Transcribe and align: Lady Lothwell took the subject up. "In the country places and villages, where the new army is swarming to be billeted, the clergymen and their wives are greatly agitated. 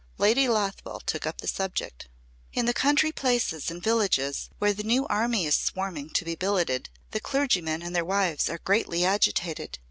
Lady 0.17 0.47
Lothwell 0.47 0.99
took 1.01 1.25
the 1.37 1.47
subject 1.47 2.05
up. 2.05 2.09
"In 2.57 2.65
the 2.65 2.73
country 2.73 3.11
places 3.11 3.69
and 3.69 3.83
villages, 3.83 4.49
where 4.57 4.73
the 4.73 4.81
new 4.81 5.05
army 5.05 5.45
is 5.45 5.53
swarming 5.53 6.09
to 6.15 6.25
be 6.25 6.33
billeted, 6.33 6.89
the 7.11 7.19
clergymen 7.19 7.83
and 7.83 7.95
their 7.95 8.03
wives 8.03 8.49
are 8.49 8.57
greatly 8.57 9.05
agitated. 9.05 9.77